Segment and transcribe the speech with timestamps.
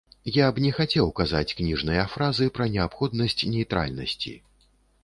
[0.35, 4.37] Я б не хацеў казаць кніжныя фразы пра неабходнасць нейтральнасці.